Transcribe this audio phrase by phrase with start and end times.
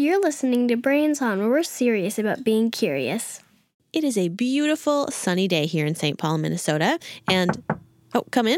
[0.00, 3.42] You're listening to Brains On, where we're serious about being curious.
[3.92, 6.16] It is a beautiful sunny day here in St.
[6.16, 6.98] Paul, Minnesota.
[7.28, 7.62] And,
[8.14, 8.56] oh, come in.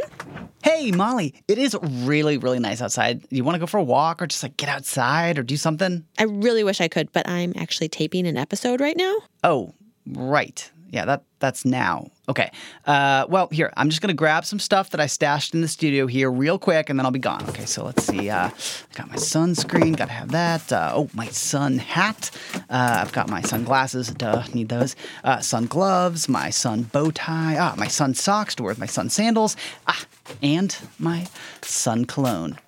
[0.63, 3.25] Hey, Molly, it is really, really nice outside.
[3.31, 6.05] You want to go for a walk or just like get outside or do something?
[6.17, 9.17] I really wish I could, but I'm actually taping an episode right now.
[9.43, 9.75] Oh,
[10.07, 10.71] right.
[10.93, 12.11] Yeah, that that's now.
[12.29, 12.51] Okay.
[12.87, 16.07] Uh, well, here I'm just gonna grab some stuff that I stashed in the studio
[16.07, 17.43] here real quick, and then I'll be gone.
[17.49, 17.65] Okay.
[17.65, 18.29] So let's see.
[18.29, 19.97] Uh, I got my sunscreen.
[19.97, 20.71] Got to have that.
[20.71, 22.31] Uh, oh, my sun hat.
[22.69, 24.09] Uh, I've got my sunglasses.
[24.11, 24.95] Duh, need those.
[25.25, 26.29] Uh, sun gloves.
[26.29, 27.57] My sun bow tie.
[27.59, 29.57] Ah, my sun socks to wear with my sun sandals.
[29.87, 30.05] Ah,
[30.43, 31.27] and my
[31.63, 32.59] sun cologne.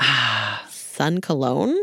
[0.00, 0.66] Ah.
[0.70, 1.76] Sun cologne.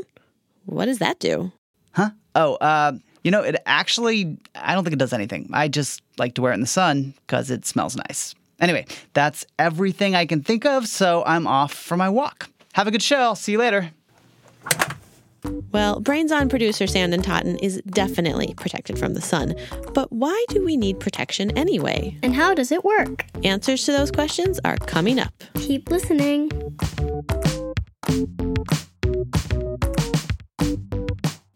[0.66, 1.52] What does that do?
[1.92, 2.12] Huh?
[2.36, 2.94] Oh, uh,
[3.30, 5.52] you know, it actually, I don't think it does anything.
[5.54, 8.34] I just like to wear it in the sun because it smells nice.
[8.60, 12.50] Anyway, that's everything I can think of, so I'm off for my walk.
[12.74, 13.18] Have a good show.
[13.18, 13.92] I'll see you later.
[15.72, 19.54] Well, Brains On producer Sandon Totten is definitely protected from the sun.
[19.94, 22.18] But why do we need protection anyway?
[22.24, 23.28] And how does it work?
[23.44, 25.44] Answers to those questions are coming up.
[25.54, 26.50] Keep listening.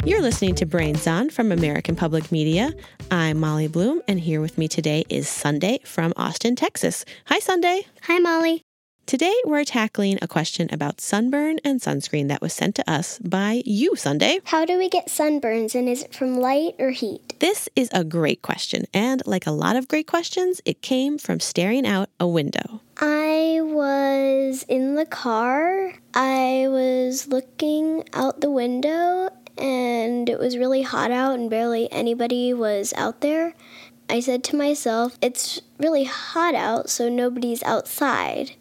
[0.06, 2.74] You're listening to Brains On from American Public Media.
[3.10, 7.06] I'm Molly Bloom, and here with me today is Sunday from Austin, Texas.
[7.28, 7.84] Hi, Sunday.
[8.02, 8.64] Hi, Molly.
[9.06, 13.64] Today, we're tackling a question about sunburn and sunscreen that was sent to us by
[13.66, 14.42] you, Sunday.
[14.44, 17.40] How do we get sunburns, and is it from light or heat?
[17.40, 21.40] This is a great question, and like a lot of great questions, it came from
[21.40, 22.82] staring out a window.
[22.98, 25.94] I was in the car.
[26.14, 32.54] I was looking out the window, and it was really hot out and barely anybody
[32.54, 33.54] was out there,
[34.10, 38.52] I said to myself, It's really hot out, so nobody's outside.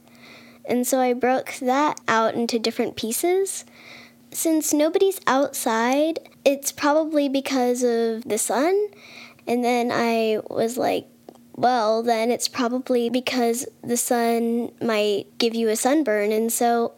[0.64, 3.64] And so I broke that out into different pieces.
[4.30, 8.88] Since nobody's outside, it's probably because of the sun.
[9.46, 11.06] And then I was like,
[11.54, 16.32] well, then it's probably because the sun might give you a sunburn.
[16.32, 16.94] And so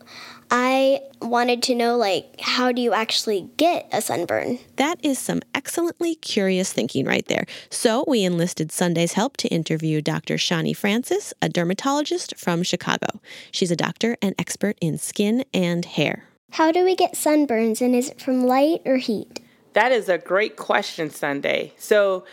[0.57, 4.61] I wanted to know like how do you actually get a sunburn?
[4.77, 7.45] That is some excellently curious thinking right there.
[7.71, 10.37] So we enlisted Sunday's help to interview Dr.
[10.37, 13.21] Shani Francis, a dermatologist from Chicago.
[13.51, 16.27] She's a doctor and expert in skin and hair.
[16.53, 19.41] How do we get sunburns and is it from light or heat?
[19.73, 21.73] That is a great question, Sunday.
[21.79, 22.25] So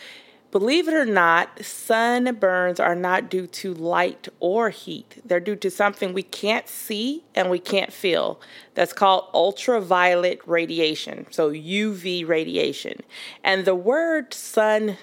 [0.52, 5.22] Believe it or not, sunburns are not due to light or heat.
[5.24, 8.42] They're due to something we can't see and we can't feel.
[8.76, 13.00] That's called ultraviolet radiation, so UV radiation.
[13.46, 14.98] And the word sunburn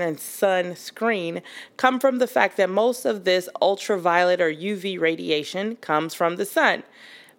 [0.00, 1.42] and sunscreen
[1.76, 6.44] come from the fact that most of this ultraviolet or UV radiation comes from the
[6.44, 6.82] sun.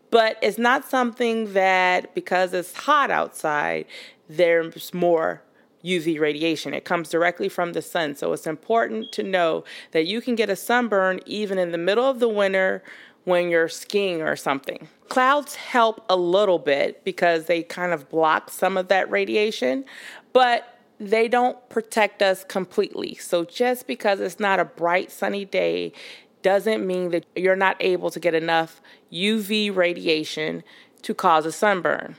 [0.10, 3.88] But it's not something that because it's hot outside,
[4.30, 5.42] there's more
[5.84, 6.74] UV radiation.
[6.74, 8.16] It comes directly from the sun.
[8.16, 12.06] So it's important to know that you can get a sunburn even in the middle
[12.06, 12.84] of the winter
[13.24, 14.88] when you're skiing or something.
[15.10, 19.86] Clouds help a little bit because they kind of block some of that radiation,
[20.34, 23.16] but they don't protect us completely.
[23.16, 25.94] So just because it's not a bright sunny day
[26.42, 28.82] doesn't mean that you're not able to get enough
[29.12, 30.64] UV radiation
[31.04, 32.16] to cause a sunburn.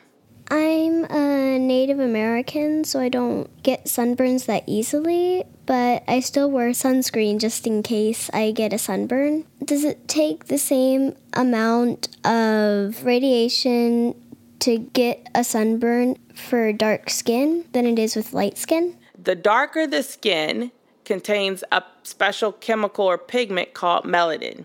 [0.50, 6.70] I'm a Native American, so I don't get sunburns that easily, but I still wear
[6.70, 9.44] sunscreen just in case I get a sunburn.
[9.64, 14.14] Does it take the same amount of radiation
[14.60, 18.96] to get a sunburn for dark skin than it is with light skin?
[19.22, 20.72] The darker the skin
[21.04, 24.64] contains a special chemical or pigment called melanin.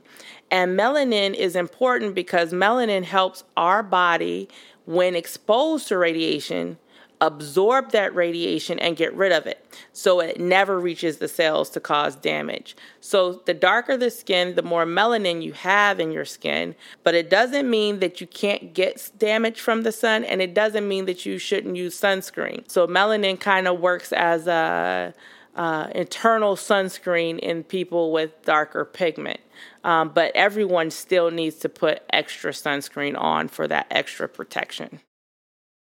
[0.50, 4.50] And melanin is important because melanin helps our body
[4.88, 6.78] when exposed to radiation,
[7.20, 11.80] absorb that radiation and get rid of it so it never reaches the cells to
[11.80, 12.76] cause damage.
[13.02, 17.30] So, the darker the skin, the more melanin you have in your skin, but it
[17.30, 21.26] doesn't mean that you can't get damage from the sun and it doesn't mean that
[21.26, 22.70] you shouldn't use sunscreen.
[22.72, 25.14] So, melanin kind of works as a
[25.58, 29.40] uh, internal sunscreen in people with darker pigment.
[29.88, 35.00] Um, but everyone still needs to put extra sunscreen on for that extra protection.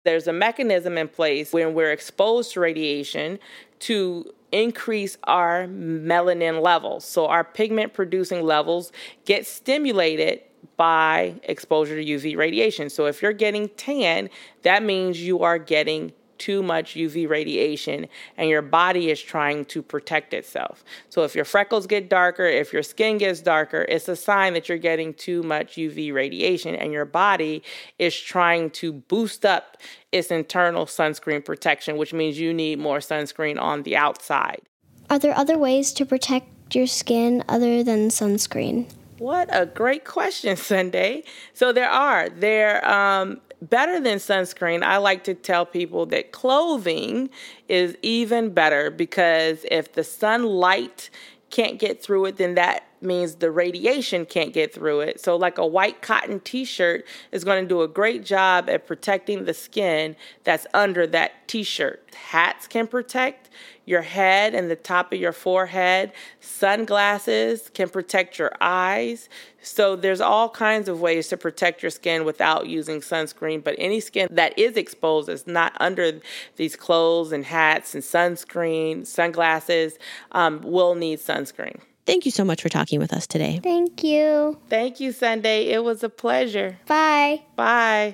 [0.04, 3.40] There's a mechanism in place when we're exposed to radiation
[3.80, 7.04] to increase our melanin levels.
[7.04, 8.92] So our pigment producing levels
[9.24, 10.42] get stimulated
[10.76, 12.90] by exposure to UV radiation.
[12.90, 14.30] So if you're getting tan,
[14.62, 19.82] that means you are getting too much UV radiation and your body is trying to
[19.82, 20.82] protect itself.
[21.10, 24.68] So if your freckles get darker, if your skin gets darker, it's a sign that
[24.68, 27.62] you're getting too much UV radiation and your body
[27.98, 29.76] is trying to boost up
[30.10, 34.62] its internal sunscreen protection, which means you need more sunscreen on the outside.
[35.10, 38.90] Are there other ways to protect your skin other than sunscreen?
[39.18, 41.24] What a great question, Sunday.
[41.52, 42.30] So there are.
[42.30, 44.82] There um better than sunscreen.
[44.82, 47.30] I like to tell people that clothing
[47.68, 51.10] is even better because if the sunlight
[51.50, 55.20] can't get through it, then that means the radiation can't get through it.
[55.20, 58.86] So, like a white cotton t shirt is going to do a great job at
[58.86, 62.02] protecting the skin that's under that t shirt.
[62.14, 63.50] Hats can protect
[63.86, 69.28] your head and the top of your forehead, sunglasses can protect your eyes.
[69.62, 73.62] So, there's all kinds of ways to protect your skin without using sunscreen.
[73.62, 76.20] But any skin that is exposed is not under
[76.56, 79.98] these clothes and hats and sunscreen, sunglasses
[80.32, 81.80] um, will need sunscreen.
[82.06, 83.60] Thank you so much for talking with us today.
[83.62, 84.58] Thank you.
[84.68, 85.68] Thank you, Sunday.
[85.68, 86.78] It was a pleasure.
[86.86, 87.42] Bye.
[87.56, 88.12] Bye.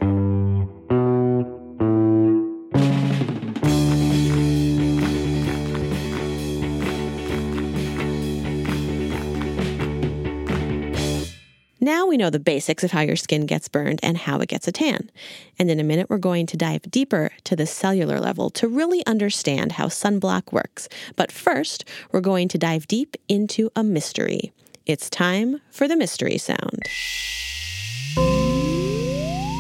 [12.17, 14.73] We know the basics of how your skin gets burned and how it gets a
[14.73, 15.11] tan.
[15.59, 19.05] And in a minute, we're going to dive deeper to the cellular level to really
[19.05, 20.89] understand how sunblock works.
[21.15, 24.51] But first, we're going to dive deep into a mystery.
[24.87, 26.81] It's time for the mystery sound.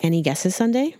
[0.06, 0.94] Any guesses, Sunday?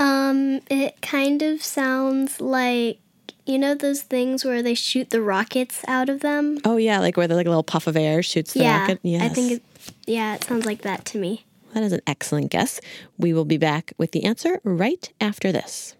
[0.00, 2.98] Um, it kind of sounds like
[3.46, 6.58] you know those things where they shoot the rockets out of them.
[6.64, 8.98] Oh yeah, like where the like a little puff of air shoots the yeah, rocket.
[9.04, 9.22] Yes.
[9.22, 9.62] I think it.
[10.08, 11.44] Yeah, it sounds like that to me.
[11.72, 12.80] that is an excellent guess.
[13.16, 15.94] We will be back with the answer right after this.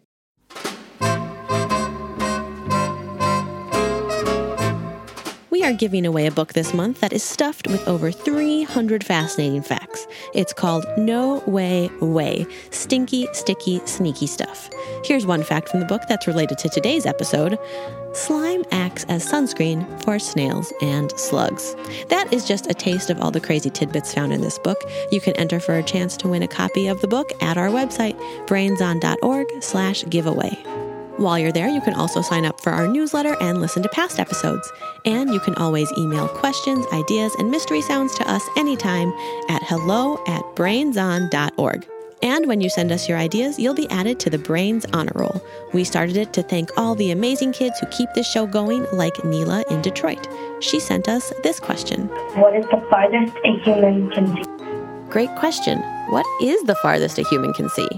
[5.65, 9.63] We are giving away a book this month that is stuffed with over 300 fascinating
[9.63, 10.07] facts.
[10.35, 14.69] It's called No Way Way Stinky, Sticky, Sneaky Stuff.
[15.07, 17.59] Here's one fact from the book that's related to today's episode
[18.13, 21.75] Slime acts as sunscreen for snails and slugs.
[22.11, 24.83] That is just a taste of all the crazy tidbits found in this book.
[25.11, 27.69] You can enter for a chance to win a copy of the book at our
[27.69, 30.84] website, brainson.org slash giveaway.
[31.17, 34.19] While you're there, you can also sign up for our newsletter and listen to past
[34.19, 34.71] episodes.
[35.05, 39.13] And you can always email questions, ideas, and mystery sounds to us anytime
[39.49, 41.87] at hello at brainson.org.
[42.23, 45.45] And when you send us your ideas, you'll be added to the Brains Honor Roll.
[45.73, 49.25] We started it to thank all the amazing kids who keep this show going, like
[49.25, 50.27] Neela in Detroit.
[50.61, 55.11] She sent us this question What is the farthest a human can see?
[55.11, 55.79] Great question.
[56.09, 57.89] What is the farthest a human can see?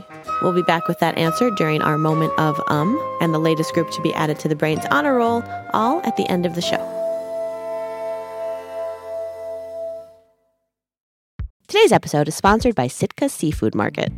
[0.42, 3.90] We'll be back with that answer during our moment of um and the latest group
[3.90, 5.42] to be added to the Brains Honor Roll,
[5.72, 6.92] all at the end of the show.
[11.68, 14.12] Today's episode is sponsored by Sitka Seafood Market.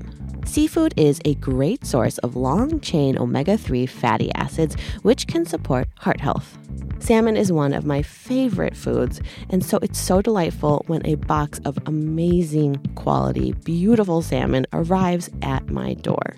[0.45, 5.89] Seafood is a great source of long chain omega 3 fatty acids, which can support
[5.99, 6.59] heart health.
[7.01, 11.61] Salmon is one of my favorite foods, and so it's so delightful when a box
[11.65, 16.37] of amazing quality, beautiful salmon arrives at my door.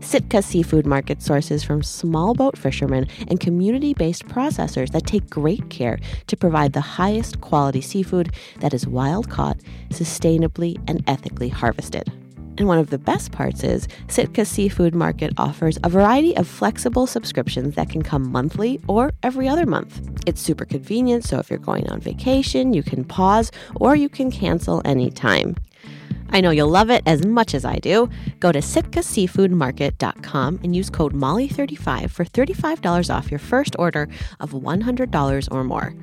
[0.00, 5.68] Sitka Seafood Market sources from small boat fishermen and community based processors that take great
[5.68, 9.58] care to provide the highest quality seafood that is wild caught,
[9.90, 12.10] sustainably, and ethically harvested.
[12.60, 17.06] And one of the best parts is Sitka Seafood Market offers a variety of flexible
[17.06, 19.98] subscriptions that can come monthly or every other month.
[20.26, 24.30] It's super convenient, so if you're going on vacation, you can pause or you can
[24.30, 25.56] cancel anytime.
[26.28, 28.10] I know you'll love it as much as I do.
[28.40, 34.06] Go to sitkaseafoodmarket.com and use code MOLLY35 for $35 off your first order
[34.38, 35.94] of $100 or more.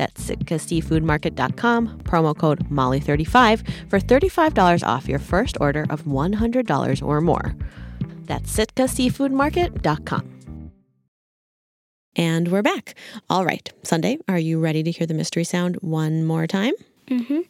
[0.00, 7.54] That's sitkaseafoodmarket.com, promo code MOLLY35 for $35 off your first order of $100 or more.
[8.24, 10.70] That's sitkaseafoodmarket.com.
[12.16, 12.94] And we're back.
[13.28, 16.72] All right, Sunday, are you ready to hear the mystery sound one more time?
[17.08, 17.40] Mm-hmm.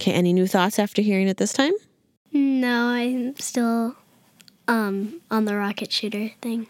[0.00, 1.70] Okay, any new thoughts after hearing it this time?
[2.32, 3.96] No, I'm still
[4.68, 6.68] um on the rocket shooter thing.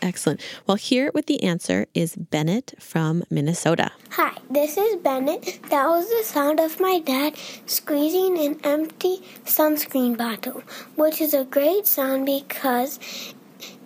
[0.00, 0.40] Excellent.
[0.66, 3.90] Well, here with the answer is Bennett from Minnesota.
[4.10, 5.58] Hi, this is Bennett.
[5.70, 7.36] That was the sound of my dad
[7.66, 10.62] squeezing an empty sunscreen bottle,
[10.94, 13.00] which is a great sound because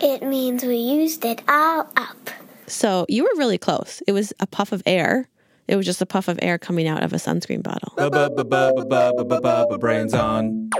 [0.00, 2.30] it means we used it all up.
[2.66, 4.02] So you were really close.
[4.06, 5.28] It was a puff of air.
[5.66, 7.92] It was just a puff of air coming out of a sunscreen bottle.
[9.78, 10.70] Brains on.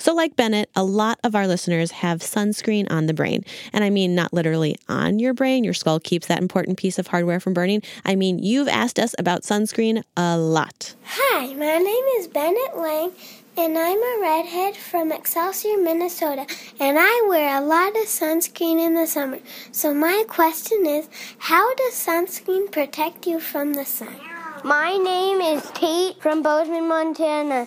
[0.00, 3.44] So, like Bennett, a lot of our listeners have sunscreen on the brain.
[3.70, 5.62] And I mean, not literally on your brain.
[5.62, 7.82] Your skull keeps that important piece of hardware from burning.
[8.02, 10.94] I mean, you've asked us about sunscreen a lot.
[11.04, 13.12] Hi, my name is Bennett Lang,
[13.58, 16.46] and I'm a redhead from Excelsior, Minnesota,
[16.80, 19.40] and I wear a lot of sunscreen in the summer.
[19.70, 24.16] So, my question is how does sunscreen protect you from the sun?
[24.64, 27.66] My name is Tate from Bozeman, Montana.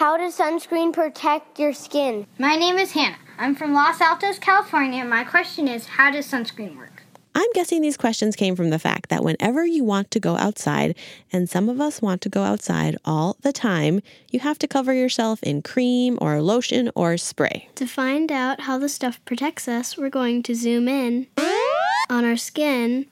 [0.00, 2.26] How does sunscreen protect your skin?
[2.38, 3.18] My name is Hannah.
[3.38, 5.04] I'm from Los Altos, California.
[5.04, 7.02] My question is how does sunscreen work?
[7.34, 10.96] I'm guessing these questions came from the fact that whenever you want to go outside,
[11.30, 14.94] and some of us want to go outside all the time, you have to cover
[14.94, 17.68] yourself in cream or lotion or spray.
[17.74, 21.26] To find out how the stuff protects us, we're going to zoom in
[22.08, 23.04] on our skin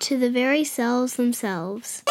[0.00, 2.02] to the very cells themselves.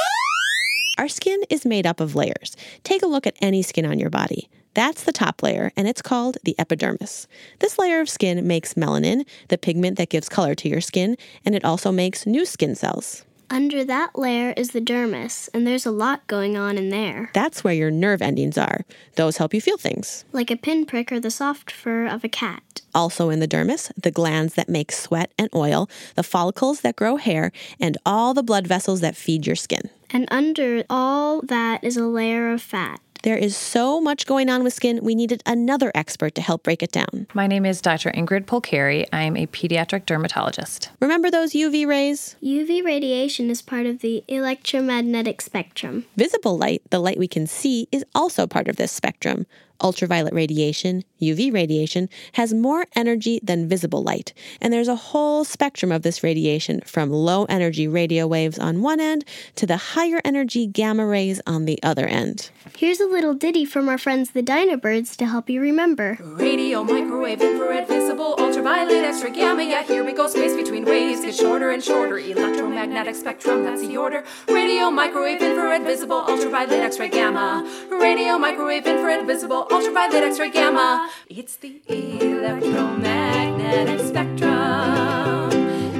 [1.02, 2.56] Our skin is made up of layers.
[2.84, 4.52] Take a look at any skin on your body.
[4.76, 7.26] That's the top layer, and it's called the epidermis.
[7.58, 11.56] This layer of skin makes melanin, the pigment that gives color to your skin, and
[11.56, 13.26] it also makes new skin cells.
[13.50, 17.32] Under that layer is the dermis, and there's a lot going on in there.
[17.34, 18.86] That's where your nerve endings are.
[19.16, 20.24] Those help you feel things.
[20.32, 22.82] Like a pinprick or the soft fur of a cat.
[22.94, 27.18] Also in the dermis, the glands that make sweat and oil, the follicles that grow
[27.18, 29.90] hair, and all the blood vessels that feed your skin.
[30.14, 33.00] And under all that is a layer of fat.
[33.24, 36.82] There is so much going on with skin, we needed another expert to help break
[36.82, 37.28] it down.
[37.36, 38.10] My name is Dr.
[38.10, 39.06] Ingrid Polcari.
[39.14, 40.90] I'm a pediatric dermatologist.
[41.00, 42.36] Remember those UV rays?
[42.42, 46.06] UV radiation is part of the electromagnetic spectrum.
[46.18, 49.46] Visible light, the light we can see, is also part of this spectrum.
[49.82, 55.92] Ultraviolet radiation, UV radiation, has more energy than visible light, and there's a whole spectrum
[55.92, 60.68] of this radiation from low energy radio waves on one end to the higher energy
[60.68, 62.50] gamma rays on the other end.
[62.78, 66.18] Here's a little ditty from our friends the Dynabirds to help you remember.
[66.22, 69.64] Radio, microwave, infrared, visible, ultraviolet, X-ray, gamma.
[69.64, 70.28] Yeah, here we go.
[70.28, 72.18] Space between waves gets shorter and shorter.
[72.18, 74.24] Electromagnetic spectrum, that's the order.
[74.48, 77.68] Radio, microwave, infrared, visible, ultraviolet, X-ray, gamma.
[77.92, 81.10] Radio, microwave, infrared, visible, ultraviolet, X-ray, gamma.
[81.30, 85.50] It's the electromagnetic spectrum.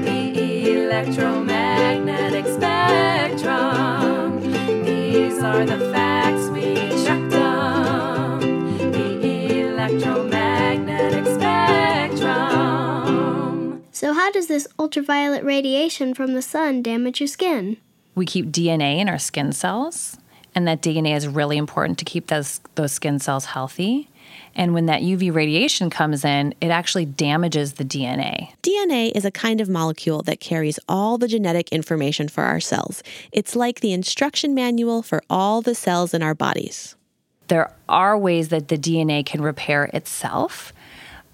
[0.04, 4.40] The electromagnetic spectrum.
[4.84, 6.74] These are the facts we
[7.04, 8.40] checked them.
[8.92, 13.82] The electromagnetic spectrum.
[13.92, 17.76] So, how does this ultraviolet radiation from the sun damage your skin?
[18.14, 20.18] We keep DNA in our skin cells,
[20.54, 24.08] and that DNA is really important to keep those, those skin cells healthy.
[24.54, 28.52] And when that UV radiation comes in, it actually damages the DNA.
[28.62, 33.02] DNA is a kind of molecule that carries all the genetic information for our cells.
[33.32, 36.96] It's like the instruction manual for all the cells in our bodies.
[37.48, 40.72] There are ways that the DNA can repair itself,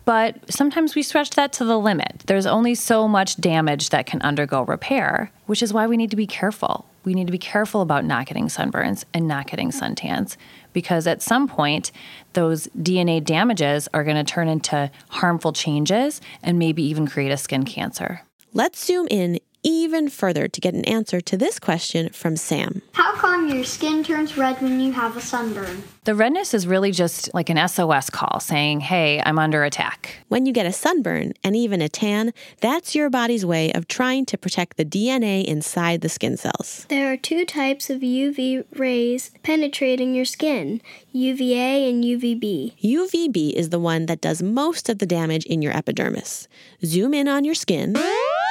[0.08, 2.22] but sometimes we stretch that to the limit.
[2.24, 6.16] There's only so much damage that can undergo repair, which is why we need to
[6.16, 6.86] be careful.
[7.04, 10.38] We need to be careful about not getting sunburns and not getting suntans
[10.72, 11.92] because at some point,
[12.32, 17.36] those DNA damages are going to turn into harmful changes and maybe even create a
[17.36, 18.22] skin cancer.
[18.54, 22.82] Let's zoom in even further to get an answer to this question from Sam.
[22.92, 25.82] How come your skin turns red when you have a sunburn?
[26.04, 30.20] The redness is really just like an SOS call saying, hey, I'm under attack.
[30.28, 34.24] When you get a sunburn and even a tan, that's your body's way of trying
[34.26, 36.86] to protect the DNA inside the skin cells.
[36.88, 40.80] There are two types of UV rays penetrating your skin
[41.12, 42.80] UVA and UVB.
[42.80, 46.48] UVB is the one that does most of the damage in your epidermis.
[46.84, 47.96] Zoom in on your skin.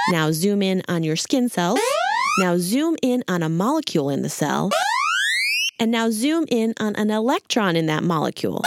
[0.10, 1.82] Now zoom in on your skin cells.
[2.40, 4.72] Now zoom in on a molecule in the cell.
[5.82, 8.64] And now zoom in on an electron in that molecule.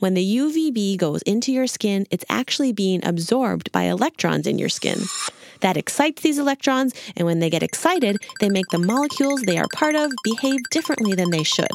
[0.00, 4.68] When the UVB goes into your skin, it's actually being absorbed by electrons in your
[4.68, 4.98] skin.
[5.60, 9.68] That excites these electrons, and when they get excited, they make the molecules they are
[9.72, 11.68] part of behave differently than they should.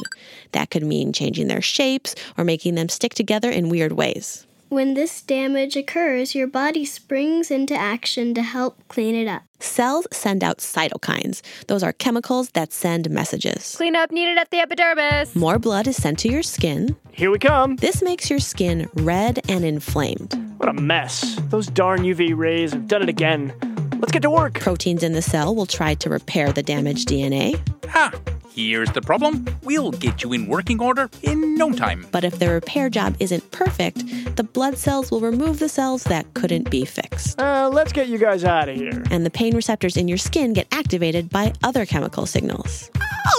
[0.52, 4.46] That could mean changing their shapes or making them stick together in weird ways.
[4.70, 9.42] When this damage occurs, your body springs into action to help clean it up.
[9.58, 11.42] Cells send out cytokines.
[11.66, 13.74] Those are chemicals that send messages.
[13.76, 15.34] Cleanup needed at the epidermis.
[15.34, 16.94] More blood is sent to your skin.
[17.10, 17.74] Here we come.
[17.76, 20.34] This makes your skin red and inflamed.
[20.58, 21.34] What a mess.
[21.48, 23.52] Those darn UV rays have done it again.
[24.00, 24.54] Let's get to work.
[24.54, 27.60] Proteins in the cell will try to repair the damaged DNA.
[27.90, 28.10] Ha!
[28.48, 29.46] Here's the problem.
[29.62, 32.06] We'll get you in working order in no time.
[32.10, 36.32] But if the repair job isn't perfect, the blood cells will remove the cells that
[36.32, 37.38] couldn't be fixed.
[37.38, 39.04] Uh, let's get you guys out of here.
[39.10, 42.90] And the pain receptors in your skin get activated by other chemical signals.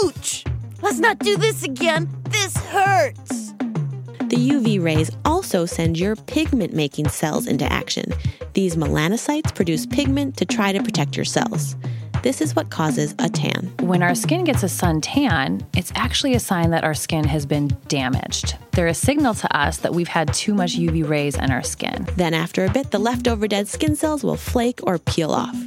[0.03, 0.46] Ouch!
[0.84, 2.08] Let's not do this again.
[2.30, 3.40] This hurts.
[4.31, 8.13] The UV rays also send your pigment making cells into action.
[8.53, 11.75] These melanocytes produce pigment to try to protect your cells.
[12.23, 13.73] This is what causes a tan.
[13.81, 17.45] When our skin gets a sun tan, it's actually a sign that our skin has
[17.45, 18.55] been damaged.
[18.71, 22.07] They're a signal to us that we've had too much UV rays on our skin.
[22.15, 25.57] Then, after a bit, the leftover dead skin cells will flake or peel off.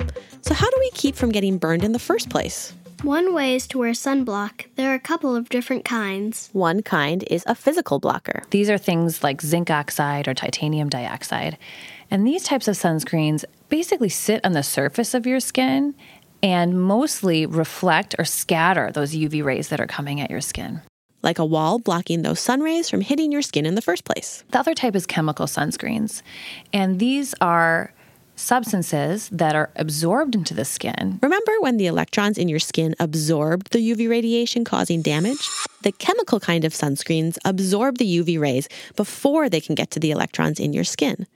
[0.40, 2.72] So, how do we keep from getting burned in the first place?
[3.04, 4.64] One way is to wear sunblock.
[4.76, 6.48] There are a couple of different kinds.
[6.54, 8.44] One kind is a physical blocker.
[8.48, 11.58] These are things like zinc oxide or titanium dioxide.
[12.10, 15.94] And these types of sunscreens basically sit on the surface of your skin
[16.42, 20.80] and mostly reflect or scatter those UV rays that are coming at your skin.
[21.22, 24.44] Like a wall blocking those sun rays from hitting your skin in the first place.
[24.50, 26.22] The other type is chemical sunscreens.
[26.72, 27.92] And these are
[28.36, 31.18] substances that are absorbed into the skin.
[31.22, 35.48] Remember when the electrons in your skin absorbed the UV radiation causing damage?
[35.82, 40.10] The chemical kind of sunscreens absorb the UV rays before they can get to the
[40.10, 41.26] electrons in your skin.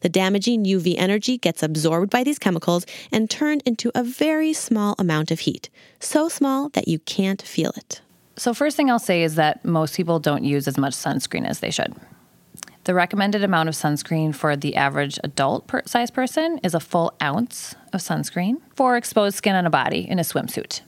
[0.00, 4.94] The damaging UV energy gets absorbed by these chemicals and turned into a very small
[4.98, 5.68] amount of heat,
[6.00, 8.00] so small that you can't feel it.
[8.36, 11.58] So, first thing I'll say is that most people don't use as much sunscreen as
[11.58, 11.94] they should.
[12.88, 17.12] The recommended amount of sunscreen for the average adult per- size person is a full
[17.20, 20.80] ounce of sunscreen for exposed skin on a body in a swimsuit.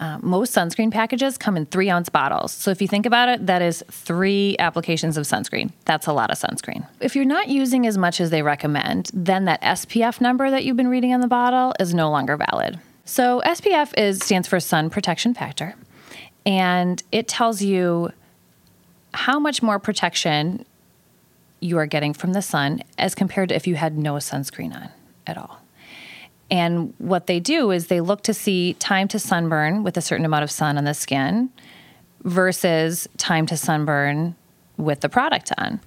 [0.00, 2.50] Uh, most sunscreen packages come in three ounce bottles.
[2.50, 5.70] So if you think about it, that is three applications of sunscreen.
[5.84, 6.84] That's a lot of sunscreen.
[6.98, 10.76] If you're not using as much as they recommend, then that SPF number that you've
[10.76, 12.80] been reading on the bottle is no longer valid.
[13.04, 15.76] So SPF is stands for sun protection factor,
[16.44, 18.10] and it tells you
[19.14, 20.66] how much more protection
[21.66, 24.88] you are getting from the sun as compared to if you had no sunscreen on
[25.26, 25.60] at all.
[26.50, 30.24] And what they do is they look to see time to sunburn with a certain
[30.24, 31.50] amount of sun on the skin
[32.22, 34.36] versus time to sunburn
[34.76, 35.80] with the product on.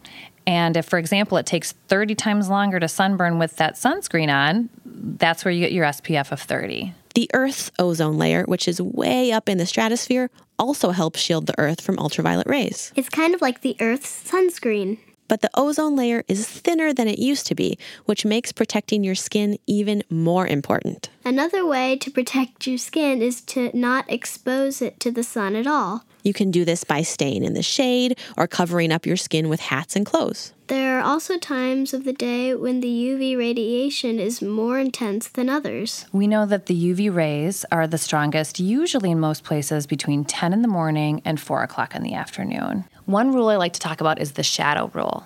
[0.46, 4.70] And if, for example, it takes 30 times longer to sunburn with that sunscreen on,
[4.84, 6.94] that's where you get your SPF of 30.
[7.16, 11.58] The Earth's ozone layer, which is way up in the stratosphere, also helps shield the
[11.60, 12.92] Earth from ultraviolet rays.
[12.96, 14.98] It's kind of like the Earth's sunscreen.
[15.30, 19.16] But the ozone layer is thinner than it used to be, which makes protecting your
[19.16, 21.10] skin even more important.
[21.24, 25.68] Another way to protect your skin is to not expose it to the sun at
[25.68, 26.04] all.
[26.24, 29.62] You can do this by staying in the shade or covering up your skin with
[29.62, 30.54] hats and clothes.
[30.68, 35.50] There are also times of the day when the UV radiation is more intense than
[35.50, 36.06] others.
[36.12, 40.54] We know that the UV rays are the strongest, usually in most places, between 10
[40.54, 42.86] in the morning and 4 o'clock in the afternoon.
[43.10, 45.26] One rule I like to talk about is the shadow rule.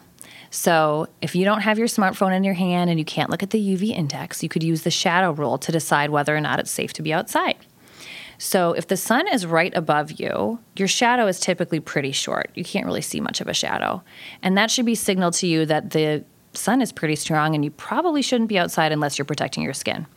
[0.52, 3.50] So, if you don't have your smartphone in your hand and you can't look at
[3.50, 6.72] the UV index, you could use the shadow rule to decide whether or not it's
[6.72, 7.58] safe to be outside.
[8.38, 12.52] So, if the sun is right above you, your shadow is typically pretty short.
[12.56, 14.02] You can't really see much of a shadow.
[14.42, 17.72] And that should be signal to you that the sun is pretty strong and you
[17.72, 20.08] probably shouldn't be outside unless you're protecting your skin.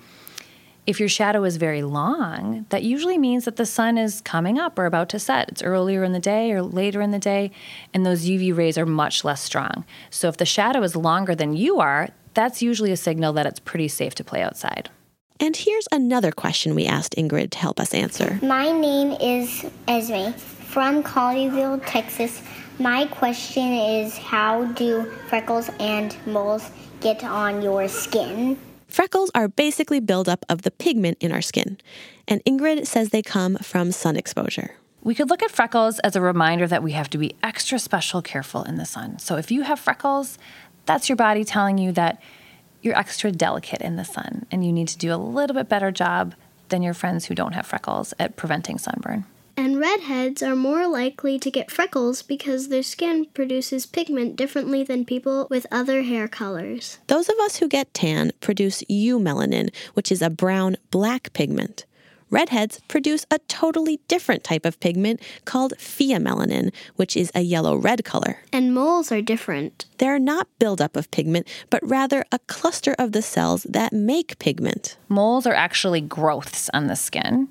[0.87, 4.79] If your shadow is very long, that usually means that the sun is coming up
[4.79, 5.49] or about to set.
[5.49, 7.51] It's earlier in the day or later in the day,
[7.93, 9.85] and those UV rays are much less strong.
[10.11, 13.59] So if the shadow is longer than you are, that's usually a signal that it's
[13.59, 14.89] pretty safe to play outside.
[15.41, 18.39] And here's another question we asked Ingrid to help us answer.
[18.41, 22.43] My name is Esme from Colleyville, Texas.
[22.79, 26.71] My question is how do freckles and moles
[27.01, 28.57] get on your skin?
[28.97, 31.77] Freckles are basically buildup of the pigment in our skin,
[32.27, 34.77] and Ingrid says they come from sun exposure.
[35.03, 38.23] We could look at freckles as a reminder that we have to be extra special
[38.23, 39.19] careful in the sun.
[39.19, 40.39] So if you have freckles,
[40.87, 42.23] that's your body telling you that
[42.81, 45.91] you're extra delicate in the sun and you need to do a little bit better
[45.91, 46.35] job
[46.71, 49.27] than your friends who don't have freckles at preventing sunburn.
[49.57, 55.07] And redheads are more likely to get freckles because their skin produces pigment differently than
[55.07, 56.99] people with other hair colors.
[57.07, 61.87] Those of us who get tan produce eumelanin, which is a brown black pigment.
[62.31, 68.05] Redheads produce a totally different type of pigment called pheomelanin, which is a yellow red
[68.05, 68.39] color.
[68.53, 69.87] And moles are different.
[69.99, 74.97] They're not buildup of pigment, but rather a cluster of the cells that make pigment.
[75.09, 77.49] Moles are actually growths on the skin.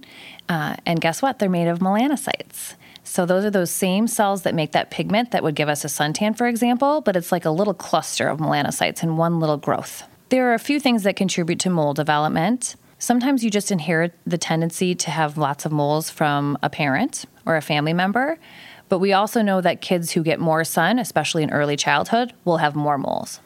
[0.50, 1.40] Uh, and guess what?
[1.40, 2.76] They're made of melanocytes.
[3.04, 5.88] So those are those same cells that make that pigment that would give us a
[5.88, 10.04] suntan, for example, but it's like a little cluster of melanocytes in one little growth.
[10.30, 12.76] There are a few things that contribute to mole development.
[13.06, 17.56] Sometimes you just inherit the tendency to have lots of moles from a parent or
[17.56, 18.40] a family member,
[18.90, 22.58] but we also know that kids who get more sun, especially in early childhood, will
[22.58, 23.42] have more moles.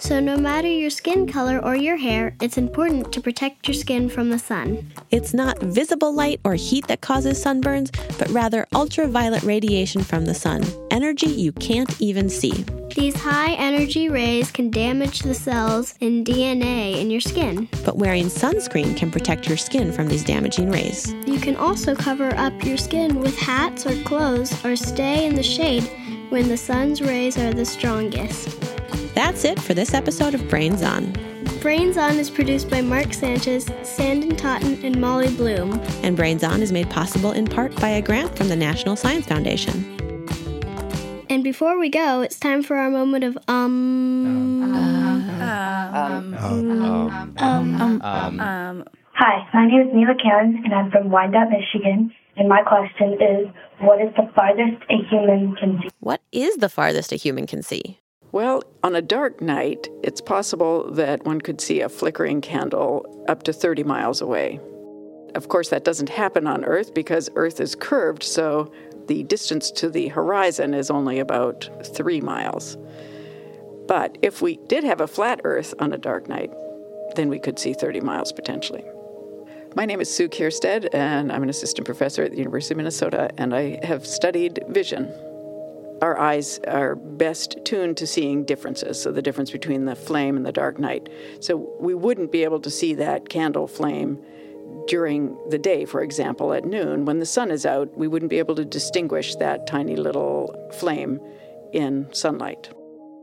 [0.00, 4.08] So, no matter your skin color or your hair, it's important to protect your skin
[4.08, 4.90] from the sun.
[5.10, 10.32] It's not visible light or heat that causes sunburns, but rather ultraviolet radiation from the
[10.32, 12.64] sun, energy you can't even see.
[12.96, 17.68] These high energy rays can damage the cells and DNA in your skin.
[17.84, 21.12] But wearing sunscreen can protect your skin from these damaging rays.
[21.26, 25.42] You can also cover up your skin with hats or clothes or stay in the
[25.42, 25.84] shade
[26.30, 28.69] when the sun's rays are the strongest.
[29.14, 31.12] That's it for this episode of Brains On.
[31.60, 35.80] Brains On is produced by Mark Sanchez, Sandon Totten, and Molly Bloom.
[36.02, 39.26] And Brains On is made possible in part by a grant from the National Science
[39.26, 39.84] Foundation.
[41.28, 44.74] And before we go, it's time for our moment of um.
[44.74, 46.34] Um.
[46.34, 48.02] Um.
[48.02, 48.40] Um.
[48.40, 48.84] Um.
[49.14, 52.12] Hi, my name is Neela Karen, and I'm from Wyandotte, Michigan.
[52.36, 53.48] And my question is,
[53.80, 55.88] what is the farthest a human can see?
[56.00, 57.98] What is the farthest a human can see?
[58.32, 63.42] Well, on a dark night, it's possible that one could see a flickering candle up
[63.44, 64.60] to 30 miles away.
[65.34, 68.72] Of course, that doesn't happen on Earth because Earth is curved, so
[69.08, 72.76] the distance to the horizon is only about three miles.
[73.88, 76.52] But if we did have a flat Earth on a dark night,
[77.16, 78.84] then we could see 30 miles potentially.
[79.74, 83.30] My name is Sue Kierstead, and I'm an assistant professor at the University of Minnesota,
[83.38, 85.12] and I have studied vision
[86.02, 90.46] our eyes are best tuned to seeing differences, so the difference between the flame and
[90.46, 91.08] the dark night.
[91.40, 94.18] So we wouldn't be able to see that candle flame
[94.86, 97.04] during the day, for example, at noon.
[97.04, 101.20] When the sun is out, we wouldn't be able to distinguish that tiny little flame
[101.72, 102.70] in sunlight.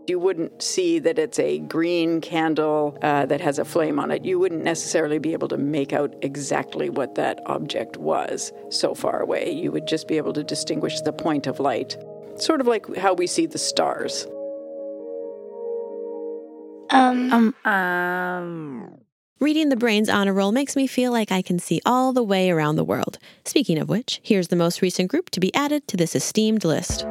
[0.07, 4.23] You wouldn't see that it's a green candle uh, that has a flame on it.
[4.23, 9.19] You wouldn't necessarily be able to make out exactly what that object was so far
[9.19, 9.51] away.
[9.51, 11.97] You would just be able to distinguish the point of light
[12.39, 14.25] sort of like how we see the stars.
[16.89, 18.97] Um, um, um.
[19.39, 22.49] Reading the Brains Honor Roll makes me feel like I can see all the way
[22.49, 23.19] around the world.
[23.45, 27.05] Speaking of which, here's the most recent group to be added to this esteemed list.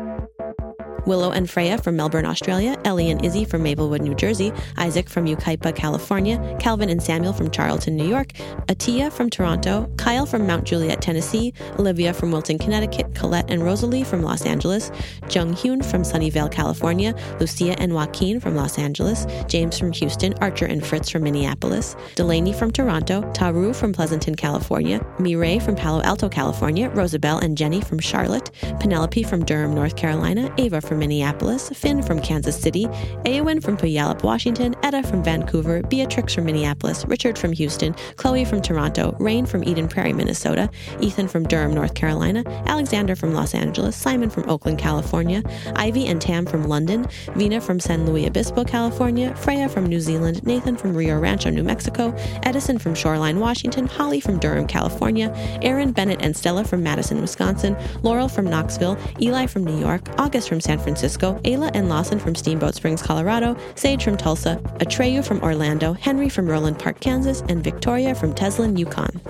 [1.06, 5.26] Willow and Freya from Melbourne, Australia, Ellie and Izzy from Maplewood, New Jersey, Isaac from
[5.26, 8.32] Yucaipa, California, Calvin and Samuel from Charlton, New York,
[8.66, 14.04] Atia from Toronto, Kyle from Mount Juliet, Tennessee, Olivia from Wilton, Connecticut, Colette and Rosalie
[14.04, 14.90] from Los Angeles,
[15.30, 20.66] Jung Hyun from Sunnyvale, California, Lucia and Joaquin from Los Angeles, James from Houston, Archer
[20.66, 26.28] and Fritz from Minneapolis, Delaney from Toronto, Taru from Pleasanton, California, Mireille from Palo Alto,
[26.28, 32.02] California, Rosabelle and Jenny from Charlotte, Penelope from Durham, North Carolina, Ava from Minneapolis, Finn
[32.02, 32.86] from Kansas City,
[33.24, 38.62] Eowyn from Puyallup, Washington, Etta from Vancouver, Beatrix from Minneapolis, Richard from Houston, Chloe from
[38.62, 43.96] Toronto, Rain from Eden Prairie, Minnesota, Ethan from Durham, North Carolina, Alexander from Los Angeles,
[43.96, 45.42] Simon from Oakland, California,
[45.76, 50.44] Ivy and Tam from London, Vina from San Luis Obispo, California, Freya from New Zealand,
[50.46, 55.32] Nathan from Rio Rancho, New Mexico, Edison from Shoreline, Washington, Holly from Durham, California,
[55.62, 60.48] Aaron, Bennett, and Stella from Madison, Wisconsin, Laurel from Knoxville, Eli from New York, August
[60.48, 65.42] from San Francisco, Ayla and Lawson from Steamboat Springs, Colorado, Sage from Tulsa, Atreyu from
[65.42, 69.20] Orlando, Henry from Roeland Park, Kansas, and Victoria from Teslin, Yukon.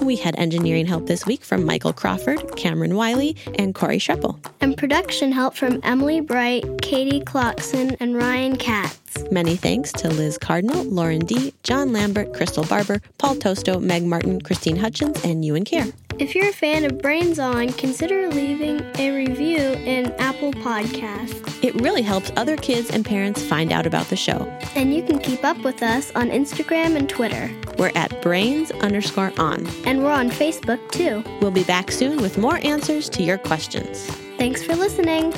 [0.00, 4.38] We had engineering help this week from Michael Crawford, Cameron Wiley, and Corey Schreppel.
[4.60, 8.98] And production help from Emily Bright, Katie Clarkson, and Ryan Katz.
[9.30, 14.40] Many thanks to Liz Cardinal, Lauren D., John Lambert, Crystal Barber, Paul Tosto, Meg Martin,
[14.40, 15.86] Christine Hutchins, and Ewan Care.
[16.18, 21.62] If you're a fan of Brains On, consider leaving a review in Apple Podcasts.
[21.62, 24.52] It really helps other kids and parents find out about the show.
[24.74, 27.48] And you can keep up with us on Instagram and Twitter.
[27.78, 29.64] We're at brains underscore on.
[29.84, 31.22] And we're on Facebook too.
[31.40, 34.04] We'll be back soon with more answers to your questions.
[34.38, 35.32] Thanks for listening.